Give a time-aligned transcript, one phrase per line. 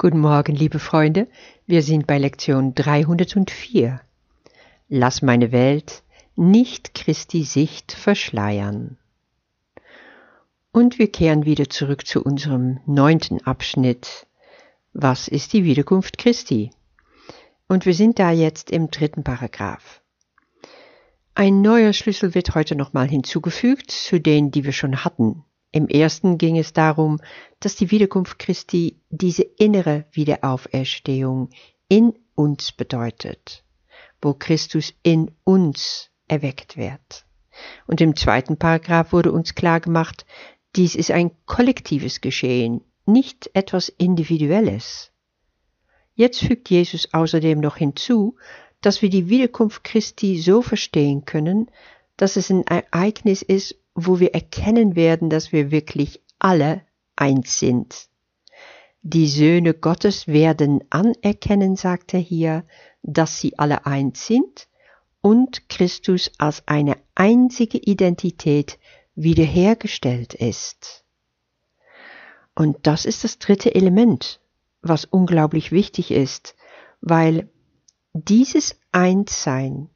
[0.00, 1.26] Guten Morgen, liebe Freunde.
[1.66, 4.00] Wir sind bei Lektion 304.
[4.88, 6.04] Lass meine Welt
[6.36, 8.96] nicht Christi Sicht verschleiern.
[10.70, 14.28] Und wir kehren wieder zurück zu unserem neunten Abschnitt.
[14.92, 16.70] Was ist die Wiederkunft Christi?
[17.66, 20.00] Und wir sind da jetzt im dritten Paragraph.
[21.34, 25.42] Ein neuer Schlüssel wird heute nochmal hinzugefügt zu denen, die wir schon hatten.
[25.78, 27.20] Im ersten ging es darum,
[27.60, 31.50] dass die Wiederkunft Christi diese innere Wiederauferstehung
[31.88, 33.62] in uns bedeutet,
[34.20, 37.26] wo Christus in uns erweckt wird.
[37.86, 40.26] Und im zweiten Paragraph wurde uns klar gemacht,
[40.74, 45.12] dies ist ein kollektives Geschehen, nicht etwas Individuelles.
[46.16, 48.34] Jetzt fügt Jesus außerdem noch hinzu,
[48.80, 51.70] dass wir die Wiederkunft Christi so verstehen können,
[52.16, 53.76] dass es ein Ereignis ist,
[54.06, 56.82] wo wir erkennen werden, dass wir wirklich alle
[57.16, 58.08] eins sind.
[59.02, 62.64] Die Söhne Gottes werden anerkennen, sagt er hier,
[63.02, 64.68] dass sie alle eins sind
[65.20, 68.78] und Christus als eine einzige Identität
[69.14, 71.04] wiederhergestellt ist.
[72.54, 74.40] Und das ist das dritte Element,
[74.80, 76.54] was unglaublich wichtig ist,
[77.00, 77.48] weil
[78.12, 79.88] dieses Einssein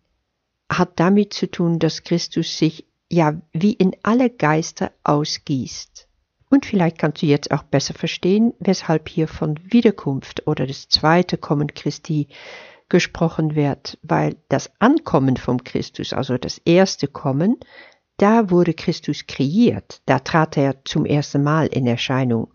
[0.68, 6.08] hat damit zu tun, dass Christus sich ja wie in alle Geister ausgießt.
[6.48, 11.36] Und vielleicht kannst du jetzt auch besser verstehen, weshalb hier von Wiederkunft oder das zweite
[11.36, 12.28] Kommen Christi
[12.88, 17.56] gesprochen wird, weil das Ankommen vom Christus, also das erste Kommen,
[18.16, 22.52] da wurde Christus kreiert, da trat er zum ersten Mal in Erscheinung.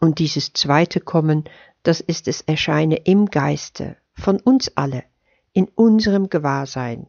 [0.00, 1.44] Und dieses zweite Kommen,
[1.82, 5.04] das ist das Erscheinen im Geiste, von uns alle,
[5.52, 7.06] in unserem Gewahrsein,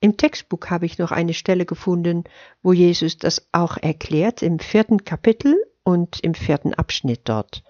[0.00, 2.24] im Textbuch habe ich noch eine Stelle gefunden,
[2.62, 7.64] wo Jesus das auch erklärt, im vierten Kapitel und im vierten Abschnitt dort.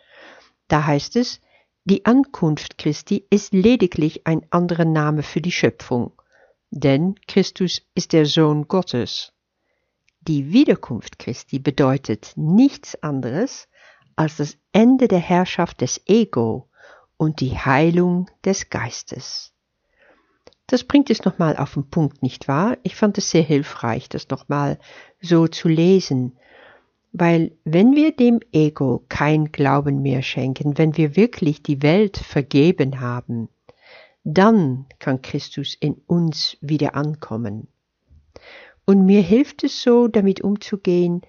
[0.68, 1.40] Da heißt es,
[1.84, 6.12] die Ankunft Christi ist lediglich ein anderer Name für die Schöpfung,
[6.70, 9.32] denn Christus ist der Sohn Gottes.
[10.20, 13.68] Die Wiederkunft Christi bedeutet nichts anderes
[14.16, 16.68] als das Ende der Herrschaft des Ego
[17.16, 19.54] und die Heilung des Geistes.
[20.68, 22.76] Das bringt es nochmal auf den Punkt, nicht wahr?
[22.82, 24.78] Ich fand es sehr hilfreich, das nochmal
[25.18, 26.36] so zu lesen.
[27.10, 33.00] Weil wenn wir dem Ego kein Glauben mehr schenken, wenn wir wirklich die Welt vergeben
[33.00, 33.48] haben,
[34.24, 37.68] dann kann Christus in uns wieder ankommen.
[38.84, 41.22] Und mir hilft es so, damit umzugehen,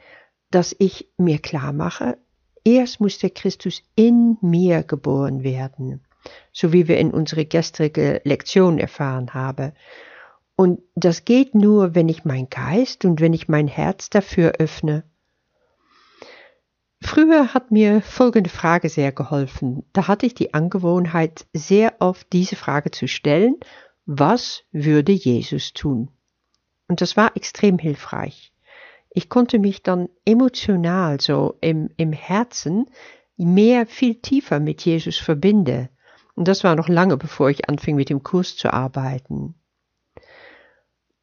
[0.51, 2.17] dass ich mir klar mache,
[2.65, 6.01] erst muss der Christus in mir geboren werden
[6.51, 9.73] so wie wir in unserer gestrige Lektion erfahren haben.
[10.55, 15.03] Und das geht nur, wenn ich mein Geist und wenn ich mein Herz dafür öffne.
[17.01, 19.85] Früher hat mir folgende Frage sehr geholfen.
[19.93, 23.55] Da hatte ich die Angewohnheit, sehr oft diese Frage zu stellen,
[24.05, 26.09] was würde Jesus tun?
[26.89, 28.51] Und das war extrem hilfreich.
[29.11, 32.87] Ich konnte mich dann emotional so im, im Herzen
[33.37, 35.89] mehr viel tiefer mit Jesus verbinden.
[36.39, 39.55] Und das war noch lange bevor ich anfing mit dem Kurs zu arbeiten.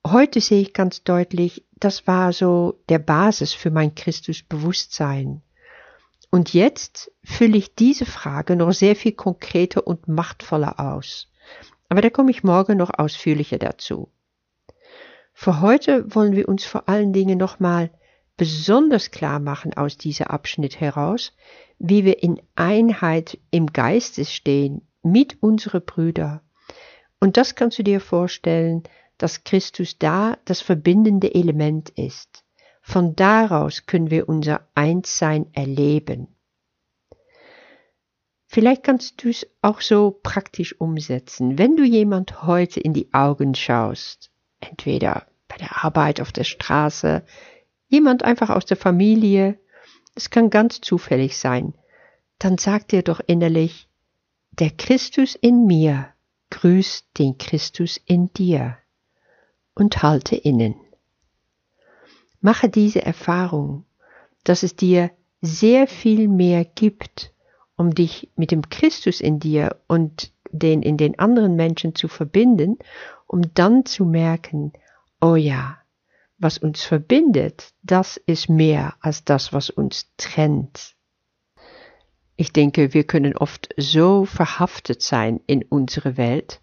[0.06, 5.41] Heute sehe ich ganz deutlich, das war so der Basis für mein Christusbewusstsein.
[6.31, 11.33] Und jetzt fülle ich diese Frage noch sehr viel konkreter und machtvoller aus.
[11.88, 14.12] Aber da komme ich morgen noch ausführlicher dazu.
[15.33, 17.91] Für heute wollen wir uns vor allen Dingen nochmal
[18.37, 21.33] besonders klar machen aus diesem Abschnitt heraus,
[21.78, 26.42] wie wir in Einheit im Geiste stehen mit unsere Brüder.
[27.20, 28.82] Und das kannst du dir vorstellen,
[29.18, 32.44] dass Christus da das verbindende Element ist.
[32.82, 36.28] Von daraus können wir unser Einssein erleben.
[38.46, 41.58] Vielleicht kannst du es auch so praktisch umsetzen.
[41.58, 44.30] Wenn du jemand heute in die Augen schaust,
[44.60, 47.24] entweder bei der Arbeit auf der Straße,
[47.88, 49.58] jemand einfach aus der Familie,
[50.14, 51.74] es kann ganz zufällig sein,
[52.38, 53.88] dann sag dir doch innerlich,
[54.58, 56.08] der Christus in mir
[56.50, 58.78] grüßt den Christus in dir
[59.74, 60.74] und halte innen.
[62.41, 63.84] Mache diese Erfahrung,
[64.44, 65.10] dass es dir
[65.42, 67.34] sehr viel mehr gibt,
[67.76, 72.78] um dich mit dem Christus in dir und den in den anderen Menschen zu verbinden,
[73.26, 74.72] um dann zu merken,
[75.20, 75.78] oh ja,
[76.38, 80.96] was uns verbindet, das ist mehr als das, was uns trennt.
[82.36, 86.60] Ich denke, wir können oft so verhaftet sein in unsere Welt,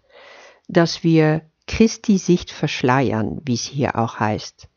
[0.68, 4.68] dass wir Christi Sicht verschleiern, wie es hier auch heißt.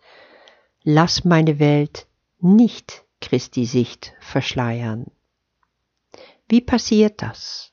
[0.84, 2.08] Lass meine Welt
[2.40, 5.06] nicht Christi Sicht verschleiern.
[6.48, 7.72] Wie passiert das?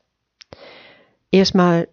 [1.31, 1.89] Erstmal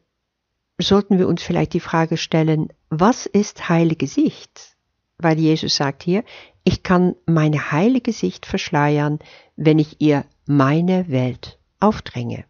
[0.80, 4.76] sollten wir uns vielleicht die Frage stellen, was ist heilige Sicht?
[5.18, 6.24] Weil Jesus sagt hier,
[6.64, 9.20] ich kann meine heilige Sicht verschleiern,
[9.56, 10.26] wenn ich ihr
[10.58, 12.46] meine Welt aufdränge.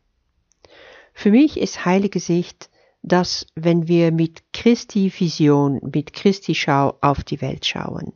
[1.14, 2.72] Für mich ist heilige Sicht
[3.04, 8.14] dass wenn wir mit Christi Vision, mit Christi Schau auf die Welt schauen.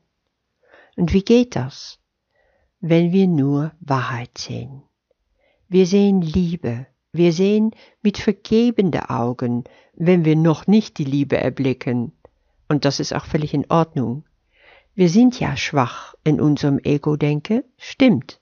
[0.95, 1.99] Und wie geht das?
[2.79, 4.83] Wenn wir nur Wahrheit sehen.
[5.67, 7.71] Wir sehen Liebe, wir sehen
[8.03, 12.11] mit vergebende Augen, wenn wir noch nicht die Liebe erblicken.
[12.67, 14.25] Und das ist auch völlig in Ordnung.
[14.93, 18.39] Wir sind ja schwach in unserem Ego-Denke, stimmt.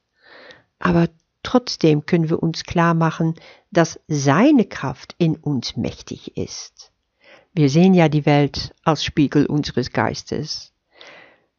[0.77, 1.07] Aber
[1.43, 3.35] Trotzdem können wir uns klar machen,
[3.71, 6.91] dass seine Kraft in uns mächtig ist.
[7.53, 10.73] Wir sehen ja die Welt als Spiegel unseres Geistes.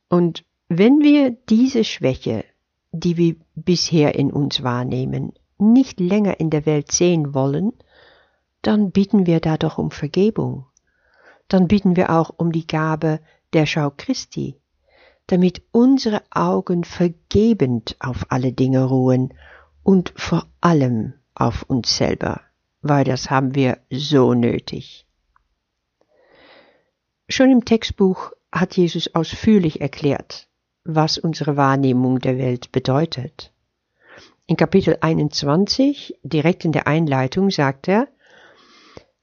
[0.08, 2.44] Und wenn wir diese Schwäche,
[2.90, 7.72] die wir bisher in uns wahrnehmen, nicht länger in der Welt sehen wollen,
[8.62, 10.66] dann bitten wir da doch um Vergebung.
[11.48, 13.20] Dann bitten wir auch um die Gabe
[13.52, 14.56] der Schau Christi,
[15.26, 19.34] damit unsere Augen vergebend auf alle Dinge ruhen
[19.84, 22.40] und vor allem auf uns selber,
[22.82, 25.06] weil das haben wir so nötig.
[27.28, 30.48] Schon im Textbuch hat Jesus ausführlich erklärt,
[30.84, 33.52] was unsere Wahrnehmung der Welt bedeutet.
[34.46, 38.08] In Kapitel 21, direkt in der Einleitung, sagt er,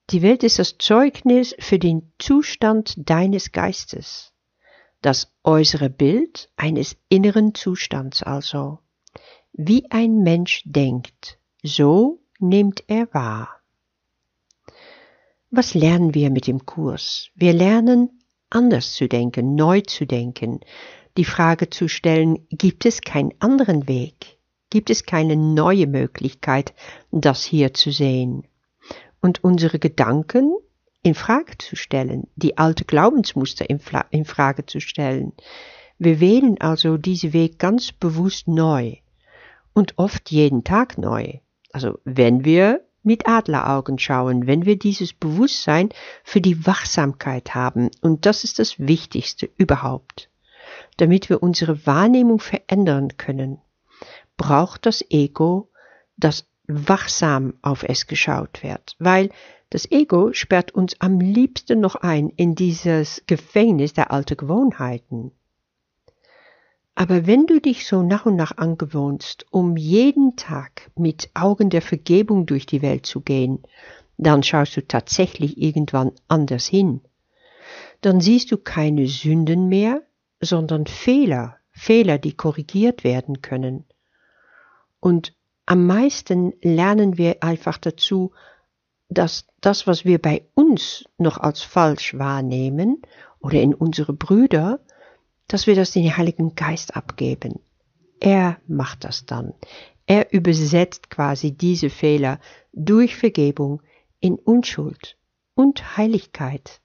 [0.10, 4.34] die Welt ist das Zeugnis für den Zustand deines Geistes,
[5.02, 8.80] das äußere Bild eines inneren Zustands also.
[9.54, 13.50] Wie ein Mensch denkt, so nimmt er wahr.
[15.50, 17.30] Was lernen wir mit dem Kurs?
[17.36, 20.62] Wir lernen anders zu denken, neu zu denken,
[21.18, 24.38] die Frage zu stellen, gibt es keinen anderen Weg?
[24.70, 26.74] Gibt es keine neue Möglichkeit,
[27.12, 28.48] das hier zu sehen?
[29.20, 30.56] Und unsere Gedanken
[31.04, 33.82] in Frage zu stellen, die alte Glaubensmuster in,
[34.12, 35.34] in Frage zu stellen.
[36.00, 38.96] Wir wählen also diesen Weg ganz bewusst neu
[39.74, 41.40] und oft jeden Tag neu.
[41.72, 45.90] Also wenn wir mit Adleraugen schauen, wenn wir dieses Bewusstsein
[46.24, 50.30] für die Wachsamkeit haben, und das ist das Wichtigste überhaupt,
[50.98, 53.60] damit wir unsere Wahrnehmung verändern können,
[54.38, 55.70] braucht das Ego,
[56.18, 59.30] dass wachsam auf es geschaut wird, weil
[59.70, 65.32] das Ego sperrt uns am liebsten noch ein in dieses Gefängnis der alten Gewohnheiten.
[66.96, 71.82] Aber wenn du dich so nach und nach angewohnst, um jeden Tag mit Augen der
[71.82, 73.64] Vergebung durch die Welt zu gehen,
[74.18, 77.02] dann schaust du tatsächlich irgendwann anders hin.
[78.02, 80.04] Dann siehst du keine Sünden mehr,
[80.42, 83.86] sondern Fehler, Fehler, die korrigiert werden können.
[85.00, 85.34] Und
[85.66, 88.32] am meisten lernen wir einfach dazu,
[89.10, 93.02] dass das, was wir bei uns noch als falsch wahrnehmen
[93.40, 94.80] oder in unsere Brüder,
[95.52, 97.60] dass wir das den Heiligen Geist abgeben.
[98.20, 99.54] Er macht das dann.
[100.06, 102.40] Er übersetzt quasi diese Fehler
[102.72, 103.82] durch Vergebung
[104.20, 105.18] in Unschuld
[105.54, 106.82] und Heiligkeit.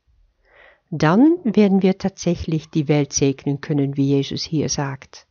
[0.90, 5.26] Dann werden wir tatsächlich die Welt segnen können, wie Jesus hier sagt.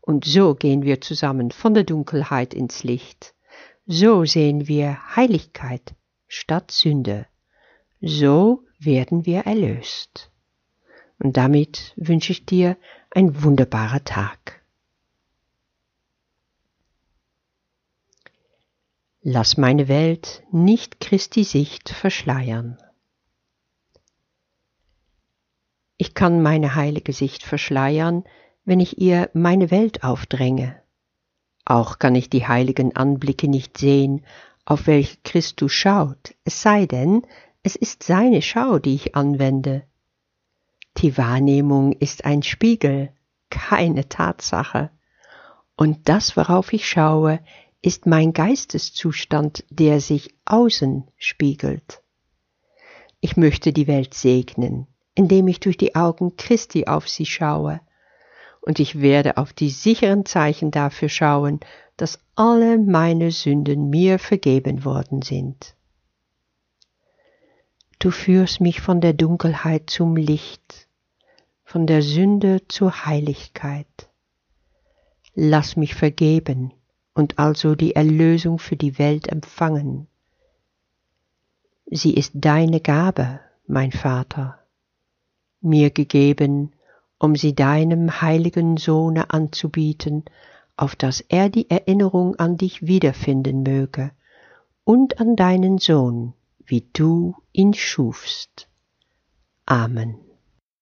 [0.00, 3.34] Und so gehen wir zusammen von der Dunkelheit ins Licht.
[3.86, 5.94] So sehen wir Heiligkeit
[6.26, 7.26] statt Sünde.
[8.00, 10.30] So werden wir erlöst.
[11.18, 12.76] Und damit wünsche ich dir
[13.10, 14.62] ein wunderbarer Tag.
[19.22, 22.76] Lass meine Welt nicht Christi Sicht verschleiern.
[25.96, 28.24] Ich kann meine heilige Sicht verschleiern,
[28.64, 30.82] wenn ich ihr meine Welt aufdränge.
[31.64, 34.26] Auch kann ich die heiligen Anblicke nicht sehen,
[34.66, 37.22] auf welche Christus schaut, es sei denn,
[37.62, 39.84] es ist seine Schau, die ich anwende.
[40.98, 43.12] Die Wahrnehmung ist ein Spiegel,
[43.50, 44.90] keine Tatsache.
[45.76, 47.40] Und das, worauf ich schaue,
[47.82, 52.02] ist mein Geisteszustand, der sich außen spiegelt.
[53.20, 57.80] Ich möchte die Welt segnen, indem ich durch die Augen Christi auf sie schaue,
[58.62, 61.60] und ich werde auf die sicheren Zeichen dafür schauen,
[61.98, 65.76] dass alle meine Sünden mir vergeben worden sind.
[67.98, 70.83] Du führst mich von der Dunkelheit zum Licht,
[71.74, 74.08] von der Sünde zur Heiligkeit.
[75.34, 76.72] Lass mich vergeben
[77.14, 80.06] und also die Erlösung für die Welt empfangen.
[81.86, 84.60] Sie ist deine Gabe, mein Vater,
[85.60, 86.70] mir gegeben,
[87.18, 90.26] um sie deinem heiligen Sohne anzubieten,
[90.76, 94.12] auf dass er die Erinnerung an dich wiederfinden möge
[94.84, 98.68] und an deinen Sohn, wie du ihn schufst.
[99.66, 100.23] Amen.